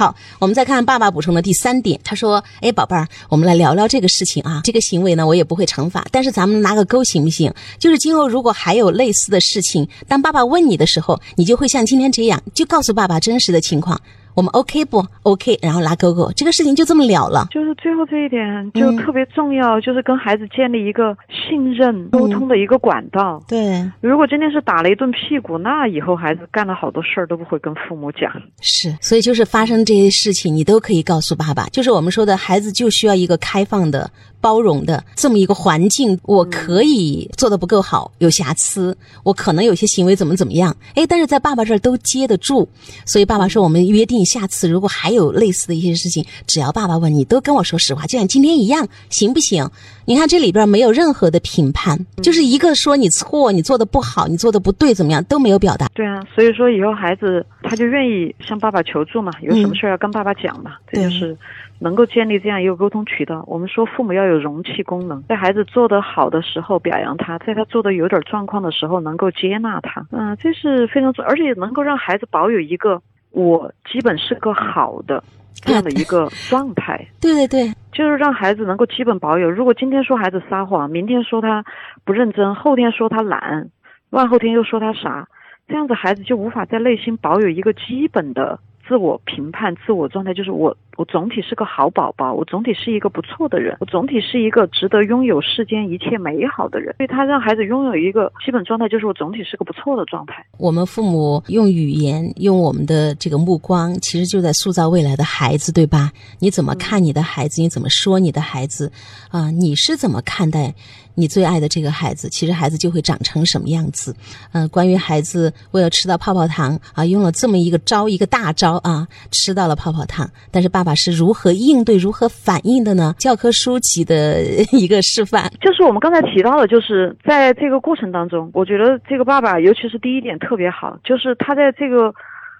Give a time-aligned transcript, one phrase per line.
[0.00, 4.62] 好，我们再看爸爸补充的第三点，他说：“哎，宝贝儿，我们来聊聊这个事情啊。
[4.64, 7.52] 这个行为呢，我也不会惩罚，但是咱们拿个勾行不行？
[7.78, 14.00] 就是今后如果还有类似的事情，当爸爸问你的时候，你就会像今天这样，就告诉爸爸真实的情况。”
[14.34, 15.58] 我们 OK 不 OK？
[15.60, 17.46] 然后拉勾勾，这个事情就这么了了。
[17.50, 23.42] 就是最后这一点就特别重要，就是跟孩子建立一个信任、沟通的一个管道。
[23.48, 28.30] 对，如果真的是打了一顿屁股，那以后孩子干了好多事儿都不会跟父母讲。
[28.60, 31.66] 是，所以就是发生这些事情，你都可以告诉爸爸。
[31.70, 34.08] 就是我们说的孩子就需要一个开放的、
[34.40, 36.18] 包容的这么一个环境。
[36.22, 40.76] 我可以做的不够好，有瑕疵，我可能有些行为怎么怎么样。
[40.94, 42.68] 哎，但是在爸爸这儿都接得住。
[43.04, 44.19] 所以爸爸说，我们约定。
[44.20, 49.66] 你下次如果还有类似的一些事情，只要爸爸问你，都跟我说实话，就像今天一样，行不行？
[50.04, 55.88] 你看这里边没有任何的评判，就是一个说你错，你做的不好，你做的不对，怎么样都没有表达。
[55.94, 61.34] 对啊，所以说以后孩子他就愿意向爸爸求助嘛，有什么事要跟爸爸讲嘛，这就是
[61.78, 63.42] 能够建立这样一个沟通渠道。
[63.46, 73.00] 我们说父母要有容器功能，在孩子做得好的时候表扬他，在他做的有点状况的时候能够接纳他，嗯，这是非常重，而且能够让孩子保有一个。
[73.30, 75.22] 我基本是个好的
[75.54, 79.50] 这样的一个状态，对 对对，就是让孩子能够基本保有。
[79.50, 81.64] 如果今天说孩子撒谎，明天说他
[82.04, 83.70] 不认真，后天说他懒，
[84.10, 85.28] 万后天又说他傻，
[85.68, 88.58] 这样子孩子就无法在内心保有一个基本的。
[88.90, 96.92] 自我评判、自我状态，就是我，我总体是个好宝宝，我总体是一个不错的人，我总体是一个值得拥有世间一切美好的人。
[96.98, 100.44] 所以，他让孩子拥有一个基本状态，就是我总体是个不错的状态。
[100.58, 106.10] 我们父母用语言、用我们的这个目光，其实就在塑造未来的孩子，对吧？
[106.40, 107.62] 你怎么看你的孩子？
[107.62, 108.90] 你怎么说你的孩子？
[109.30, 110.74] 啊，你是怎么看待？
[111.16, 114.14] 你最爱的这个孩子，其实孩子就会长成什么样子？
[114.52, 123.14] 嗯，关于孩子为了吃到泡泡糖啊，用了这么一个招，一个大招啊，吃到了泡泡糖，但是爸爸是如何应对、如何反应的呢？
[123.18, 132.12] 教科书级的 一个示范，就是我们刚才提到的，就是在这个过程当中，我觉得这个爸爸，尤其是第一点特别好，就是他在这个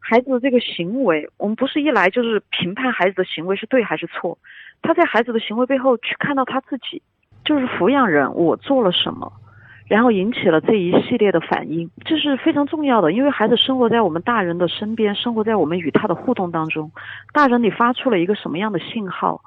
[0.00, 4.38] 孩子的这个行为，我们不是一来就是评判孩子的行为是对还是错，
[4.82, 7.02] 他在孩子的行为背后去看到他自己。
[7.44, 9.30] 就是抚养人，我做了什么，
[9.86, 13.12] 然后引起了这一系列的反应，这是非常重要的。
[13.12, 16.90] 因为孩子生活在我们大人的身边，生活在我们与他的互动当中，
[17.32, 19.40] 大人你发出了一个什么样的信号，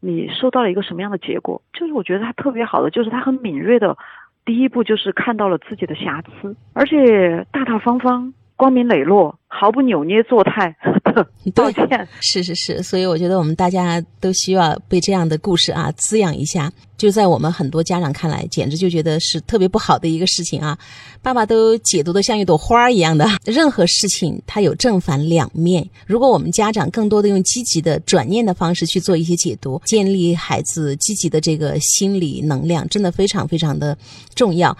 [0.00, 3.96] 你收到了一个什么样的结果，就是我觉得他特别好的，就是他很敏锐的，
[4.44, 9.36] 第一步就是看到了自己的瑕疵，而且大大方方、光明磊落。
[9.52, 10.76] 毫不扭捏作态，
[11.54, 12.08] 道歉。
[12.20, 16.72] 是是是，所以我觉得我们大家都需要被这样的故事啊滋养一下。
[16.96, 20.78] 就在我们很多家长看来，简直就觉得是特别不好的一个事情啊！
[21.22, 25.88] 爸爸都解读的像一朵花一样的， 任何事情它有正反两面。
[26.06, 33.96] 如果我们家长更多的用积极的转念的方式去做一些解读，建立孩子积极的这个心理能量，真的非常非常的
[34.34, 34.76] 重要。